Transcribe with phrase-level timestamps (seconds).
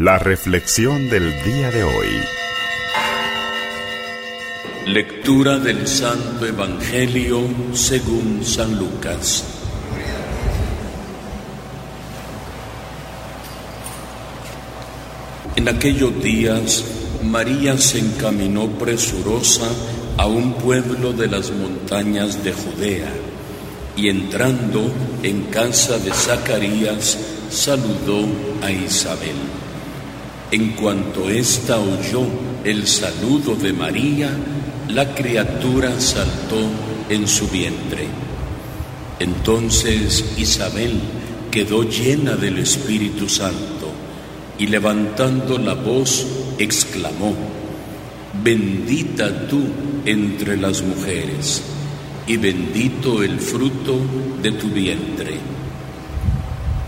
[0.00, 2.06] La reflexión del día de hoy.
[4.86, 7.40] Lectura del Santo Evangelio
[7.72, 9.42] según San Lucas.
[15.56, 16.84] En aquellos días,
[17.24, 19.66] María se encaminó presurosa
[20.16, 23.12] a un pueblo de las montañas de Judea
[23.96, 24.92] y entrando
[25.24, 27.18] en casa de Zacarías,
[27.50, 28.28] saludó
[28.62, 29.67] a Isabel.
[30.50, 32.22] En cuanto ésta oyó
[32.64, 34.30] el saludo de María,
[34.88, 36.56] la criatura saltó
[37.10, 38.06] en su vientre.
[39.18, 41.00] Entonces Isabel
[41.50, 43.92] quedó llena del Espíritu Santo
[44.58, 46.26] y levantando la voz
[46.58, 47.34] exclamó,
[48.42, 49.62] Bendita tú
[50.06, 51.62] entre las mujeres
[52.26, 53.98] y bendito el fruto
[54.42, 55.38] de tu vientre.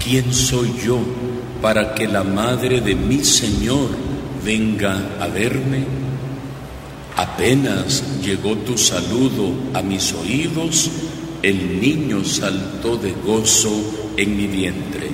[0.03, 1.01] ¿Quién soy yo
[1.61, 3.91] para que la madre de mi Señor
[4.45, 5.85] venga a verme?
[7.17, 10.91] Apenas llegó tu saludo a mis oídos,
[11.43, 13.73] el niño saltó de gozo
[14.17, 15.09] en mi vientre.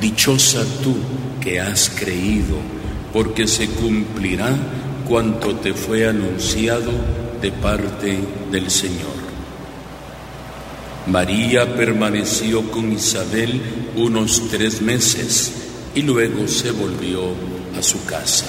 [0.00, 0.96] Dichosa tú
[1.40, 2.56] que has creído,
[3.12, 4.56] porque se cumplirá
[5.08, 6.92] cuanto te fue anunciado
[7.40, 8.18] de parte
[8.50, 9.21] del Señor.
[11.06, 13.60] María permaneció con Isabel
[13.96, 15.52] unos tres meses
[15.94, 17.34] y luego se volvió
[17.78, 18.46] a su casa.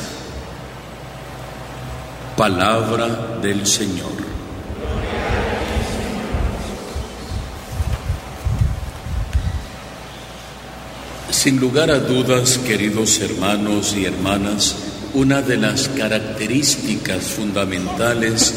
[2.37, 4.33] Palabra del Señor.
[11.31, 14.75] Sin lugar a dudas, queridos hermanos y hermanas,
[15.13, 18.53] una de las características fundamentales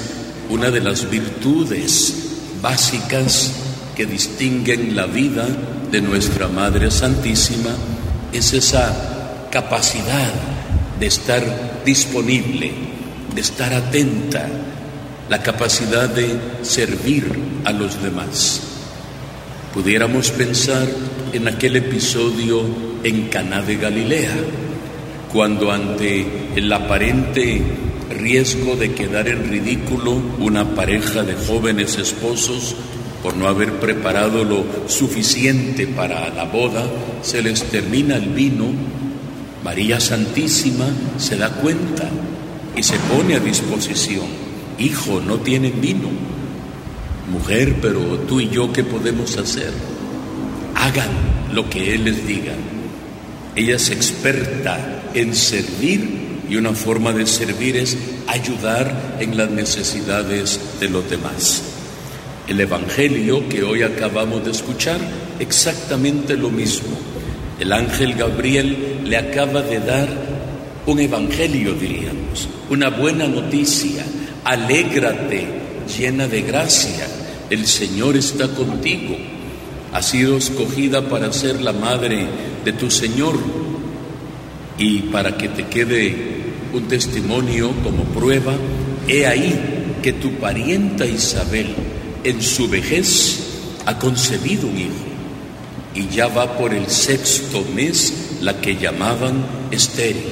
[0.49, 2.15] una de las virtudes
[2.63, 3.53] básicas
[3.97, 5.47] que distinguen la vida
[5.91, 7.71] de nuestra Madre Santísima
[8.31, 10.33] es esa capacidad
[11.01, 12.73] de estar disponible,
[13.35, 14.47] de estar atenta,
[15.31, 16.29] la capacidad de
[16.63, 17.25] servir
[17.65, 18.61] a los demás.
[19.73, 20.87] Pudiéramos pensar
[21.33, 22.65] en aquel episodio
[23.03, 24.37] en Caná de Galilea,
[25.33, 27.63] cuando ante el aparente
[28.11, 32.77] riesgo de quedar en ridículo una pareja de jóvenes esposos
[33.27, 36.87] por no haber preparado lo suficiente para la boda,
[37.23, 38.67] se les termina el vino,
[39.65, 40.87] María Santísima
[41.19, 42.09] se da cuenta
[42.77, 44.27] y se pone a disposición.
[44.79, 46.09] Hijo, no tienen vino.
[47.29, 47.99] Mujer, pero
[48.29, 49.73] tú y yo, ¿qué podemos hacer?
[50.77, 51.11] Hagan
[51.53, 52.53] lo que Él les diga.
[53.57, 57.99] Ella es experta en servir y una forma de servir es
[58.29, 61.76] ayudar en las necesidades de los demás.
[62.47, 65.01] El Evangelio que hoy acabamos de escuchar,
[65.41, 66.97] exactamente lo mismo.
[67.59, 70.09] El ángel Gabriel le acaba de dar
[70.87, 74.05] un Evangelio, diríamos, una buena noticia.
[74.45, 75.49] Alégrate,
[75.99, 77.09] llena de gracia,
[77.51, 79.17] el Señor está contigo.
[79.93, 82.29] Has sido escogida para ser la madre
[82.65, 83.37] de tu Señor
[84.79, 86.15] y para que te quede
[86.73, 88.55] un testimonio como prueba,
[89.09, 91.75] he ahí que tu parienta Isabel
[92.29, 93.39] en su vejez
[93.87, 94.93] ha concebido un hijo
[95.95, 100.25] y ya va por el sexto mes la que llamaban estéril,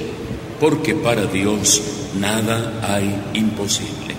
[0.61, 1.81] porque para Dios
[2.21, 4.15] nada hay imposible.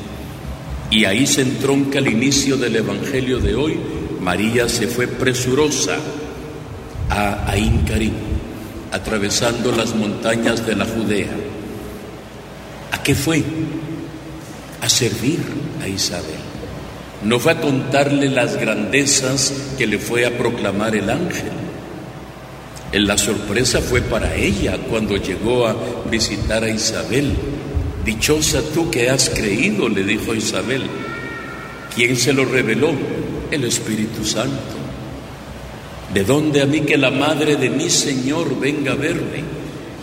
[0.90, 3.78] Y ahí se entronca el inicio del Evangelio de hoy.
[4.22, 5.98] María se fue presurosa
[7.10, 7.86] a Ain
[8.92, 11.30] atravesando las montañas de la Judea
[13.06, 13.44] qué fue?
[14.82, 15.40] A servir
[15.80, 16.45] a Isabel.
[17.24, 21.52] No fue a contarle las grandezas que le fue a proclamar el ángel.
[22.94, 25.76] La sorpresa fue para ella cuando llegó a
[26.10, 27.34] visitar a Isabel.
[28.06, 30.84] Dichosa tú que has creído, le dijo Isabel.
[31.94, 32.92] ¿Quién se lo reveló?
[33.52, 34.76] El Espíritu Santo.
[36.14, 39.44] ¿De dónde a mí que la madre de mi Señor venga a verme?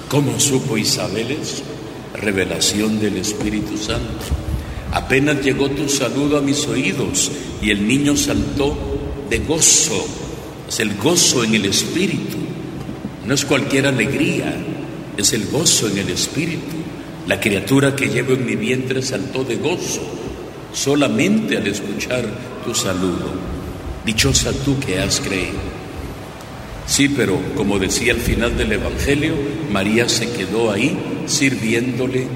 [0.08, 1.62] ¿Cómo supo Isabel eso?
[2.14, 4.24] revelación del Espíritu Santo.
[4.92, 8.76] Apenas llegó tu saludo a mis oídos y el niño saltó
[9.30, 10.06] de gozo.
[10.68, 12.36] Es el gozo en el Espíritu.
[13.24, 14.54] No es cualquier alegría,
[15.16, 16.76] es el gozo en el Espíritu.
[17.26, 20.02] La criatura que llevo en mi vientre saltó de gozo
[20.74, 22.26] solamente al escuchar
[22.62, 23.32] tu saludo.
[24.04, 25.72] Dichosa tú que has creído.
[26.86, 29.32] Sí, pero como decía al final del Evangelio,
[29.70, 32.26] María se quedó ahí sirviéndole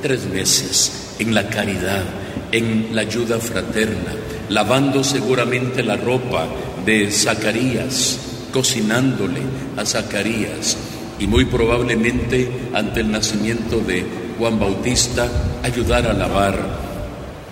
[0.00, 2.04] tres veces en la caridad,
[2.52, 4.12] en la ayuda fraterna,
[4.48, 6.46] lavando seguramente la ropa
[6.84, 8.18] de Zacarías,
[8.52, 9.40] cocinándole
[9.76, 10.76] a Zacarías
[11.18, 14.04] y muy probablemente ante el nacimiento de
[14.38, 15.28] Juan Bautista
[15.62, 16.86] ayudar a lavar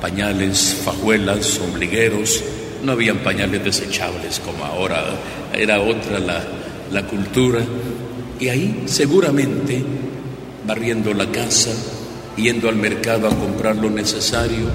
[0.00, 2.42] pañales, fajuelas, ombligueros.
[2.82, 5.02] No habían pañales desechables como ahora,
[5.54, 6.42] era otra la,
[6.92, 7.60] la cultura.
[8.38, 9.82] Y ahí seguramente
[10.66, 11.70] barriendo la casa,
[12.36, 14.66] yendo al mercado a comprar lo necesario,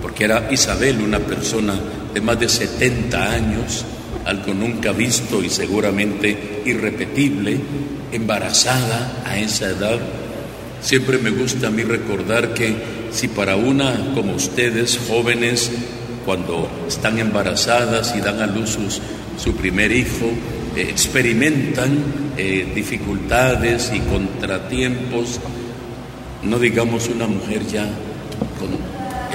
[0.00, 1.74] porque era Isabel una persona
[2.12, 3.84] de más de 70 años,
[4.24, 7.58] algo nunca visto y seguramente irrepetible,
[8.12, 9.98] embarazada a esa edad.
[10.80, 12.74] Siempre me gusta a mí recordar que
[13.10, 15.70] si para una como ustedes, jóvenes,
[16.24, 18.78] cuando están embarazadas y dan a luz
[19.36, 20.30] su primer hijo,
[20.76, 25.38] eh, experimentan eh, dificultades y contratiempos,
[26.44, 27.88] no digamos una mujer ya
[28.58, 28.70] con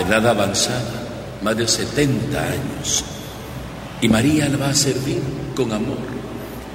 [0.06, 1.08] edad avanzada,
[1.44, 3.04] más de 70 años.
[4.02, 5.20] Y María la va a servir
[5.56, 5.98] con amor,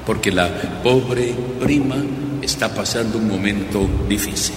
[0.05, 1.97] porque la pobre prima
[2.43, 4.57] está pasando un momento difícil.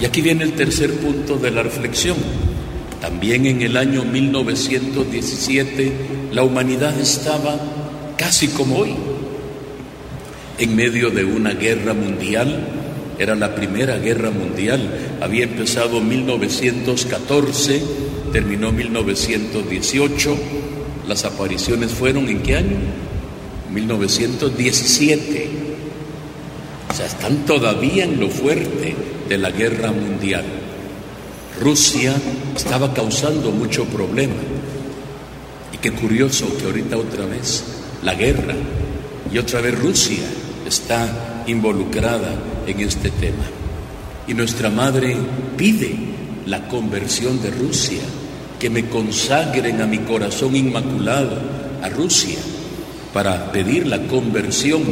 [0.00, 2.16] Y aquí viene el tercer punto de la reflexión.
[3.00, 5.92] También en el año 1917
[6.32, 7.56] la humanidad estaba
[8.16, 8.94] casi como hoy,
[10.58, 12.83] en medio de una guerra mundial.
[13.18, 17.82] Era la primera guerra mundial, había empezado en 1914,
[18.32, 20.36] terminó 1918
[21.06, 22.78] las apariciones fueron en qué año?
[23.72, 25.48] 1917.
[26.90, 28.96] O sea, están todavía en lo fuerte
[29.28, 30.44] de la guerra mundial.
[31.60, 32.14] Rusia
[32.56, 34.34] estaba causando mucho problema.
[35.72, 37.64] Y qué curioso que ahorita otra vez
[38.02, 38.54] la guerra
[39.30, 40.24] y otra vez Rusia
[40.66, 42.34] está involucrada
[42.66, 43.44] en este tema.
[44.26, 45.16] Y nuestra madre
[45.56, 45.96] pide
[46.46, 48.02] la conversión de Rusia
[48.58, 51.38] que me consagren a mi corazón inmaculado,
[51.82, 52.38] a Rusia,
[53.12, 54.82] para pedir la conversión,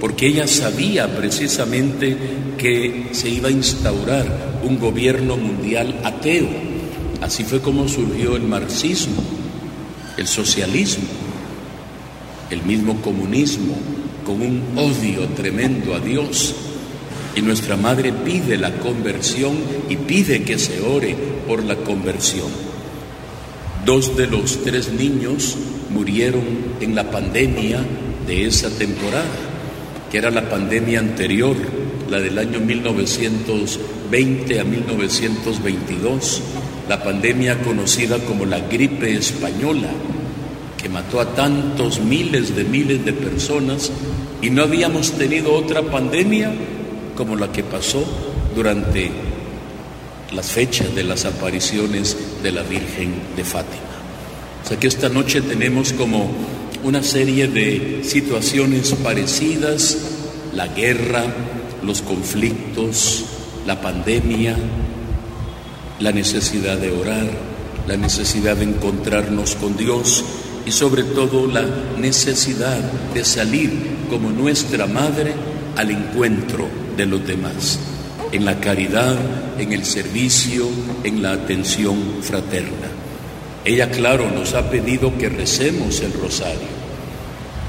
[0.00, 2.16] porque ella sabía precisamente
[2.58, 6.48] que se iba a instaurar un gobierno mundial ateo.
[7.20, 9.22] Así fue como surgió el marxismo,
[10.16, 11.04] el socialismo,
[12.50, 13.76] el mismo comunismo,
[14.24, 16.54] con un odio tremendo a Dios.
[17.36, 19.56] Y nuestra madre pide la conversión
[19.88, 21.16] y pide que se ore
[21.46, 22.48] por la conversión.
[23.84, 25.56] Dos de los tres niños
[25.90, 26.44] murieron
[26.80, 27.84] en la pandemia
[28.26, 29.24] de esa temporada,
[30.10, 31.56] que era la pandemia anterior,
[32.08, 36.42] la del año 1920 a 1922,
[36.88, 39.88] la pandemia conocida como la gripe española,
[40.80, 43.90] que mató a tantos miles de miles de personas
[44.40, 46.52] y no habíamos tenido otra pandemia
[47.16, 48.04] como la que pasó
[48.54, 49.10] durante
[50.32, 53.82] las fechas de las apariciones de la Virgen de Fátima.
[54.64, 56.30] O sea que esta noche tenemos como
[56.82, 59.98] una serie de situaciones parecidas,
[60.54, 61.24] la guerra,
[61.82, 63.24] los conflictos,
[63.66, 64.56] la pandemia,
[66.00, 67.26] la necesidad de orar,
[67.86, 70.24] la necesidad de encontrarnos con Dios
[70.66, 71.64] y sobre todo la
[71.98, 72.78] necesidad
[73.12, 73.70] de salir
[74.08, 75.34] como nuestra madre
[75.76, 77.78] al encuentro de los demás
[78.32, 79.16] en la caridad,
[79.58, 80.66] en el servicio,
[81.04, 82.88] en la atención fraterna.
[83.64, 86.74] Ella, claro, nos ha pedido que recemos el rosario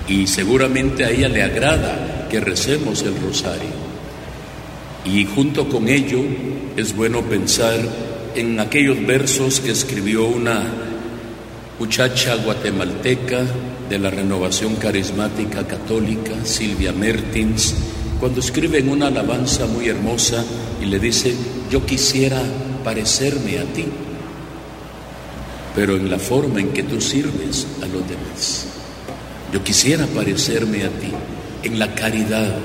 [0.08, 3.86] y seguramente a ella le agrada que recemos el rosario.
[5.06, 6.20] Y junto con ello
[6.76, 7.80] es bueno pensar
[8.36, 10.64] en aquellos versos que escribió una
[11.80, 13.44] muchacha guatemalteca
[13.88, 17.76] de la renovación carismática católica, Silvia Mertins,
[18.20, 20.44] cuando escribe en una alabanza muy hermosa
[20.82, 21.36] y le dice,
[21.70, 22.42] yo quisiera
[22.84, 23.86] parecerme a ti,
[25.76, 28.68] pero en la forma en que tú sirves a los demás.
[29.52, 31.12] Yo quisiera parecerme a ti
[31.64, 32.58] en la caridad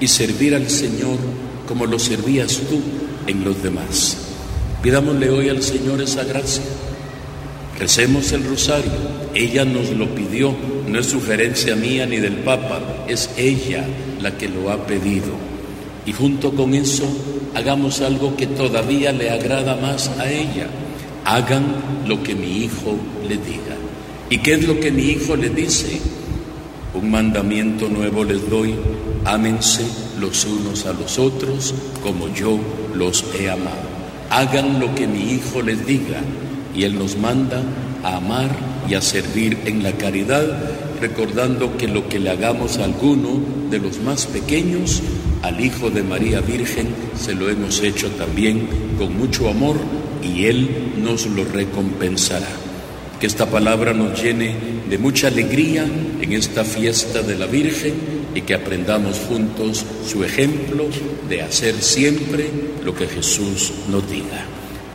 [0.00, 1.18] y servir al Señor
[1.66, 2.80] como lo servías tú
[3.26, 4.16] en los demás.
[4.82, 6.62] Pidámosle hoy al Señor esa gracia.
[7.82, 8.92] Recemos el rosario.
[9.34, 10.54] Ella nos lo pidió,
[10.86, 13.84] no es sugerencia mía ni del Papa, es ella
[14.20, 15.32] la que lo ha pedido.
[16.06, 17.02] Y junto con eso,
[17.56, 20.68] hagamos algo que todavía le agrada más a ella.
[21.24, 21.64] Hagan
[22.06, 22.96] lo que mi hijo
[23.28, 23.76] le diga.
[24.30, 26.00] ¿Y qué es lo que mi hijo le dice?
[26.94, 28.76] Un mandamiento nuevo les doy,
[29.24, 29.82] ámense
[30.20, 32.60] los unos a los otros como yo
[32.94, 33.90] los he amado.
[34.30, 36.20] Hagan lo que mi hijo les diga
[36.74, 37.62] y él nos manda
[38.02, 38.50] a amar
[38.88, 40.44] y a servir en la caridad,
[41.00, 45.02] recordando que lo que le hagamos a alguno de los más pequeños,
[45.42, 46.88] al Hijo de María Virgen,
[47.18, 49.76] se lo hemos hecho también con mucho amor
[50.22, 52.48] y Él nos lo recompensará.
[53.20, 54.56] Que esta palabra nos llene
[54.88, 55.84] de mucha alegría
[56.20, 57.94] en esta fiesta de la Virgen
[58.34, 60.86] y que aprendamos juntos su ejemplo
[61.28, 62.50] de hacer siempre
[62.84, 64.44] lo que Jesús nos diga.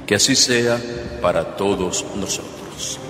[0.05, 0.79] Que así sea
[1.21, 3.06] para todos nosotros.